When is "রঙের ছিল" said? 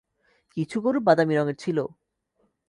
1.35-1.77